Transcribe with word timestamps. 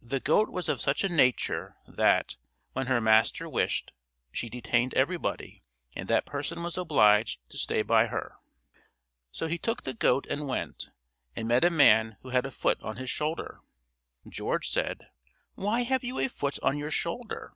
The 0.00 0.20
goat 0.20 0.48
was 0.48 0.68
of 0.68 0.80
such 0.80 1.02
a 1.02 1.08
nature 1.08 1.74
that, 1.88 2.36
when 2.72 2.86
her 2.86 3.00
master 3.00 3.48
wished, 3.48 3.90
she 4.30 4.48
detained 4.48 4.94
everybody, 4.94 5.64
and 5.96 6.06
that 6.06 6.24
person 6.24 6.62
was 6.62 6.78
obliged 6.78 7.40
to 7.48 7.58
stay 7.58 7.82
by 7.82 8.06
her. 8.06 8.36
So 9.32 9.48
he 9.48 9.58
took 9.58 9.82
the 9.82 9.92
goat 9.92 10.24
and 10.28 10.46
went, 10.46 10.90
and 11.34 11.48
met 11.48 11.64
a 11.64 11.70
man 11.70 12.16
who 12.22 12.28
had 12.28 12.46
a 12.46 12.52
foot 12.52 12.80
on 12.80 12.94
his 12.94 13.10
shoulder. 13.10 13.58
George 14.28 14.70
said: 14.70 15.10
"Why 15.56 15.80
have 15.82 16.04
you 16.04 16.20
a 16.20 16.28
foot 16.28 16.60
on 16.62 16.78
your 16.78 16.92
shoulder?" 16.92 17.54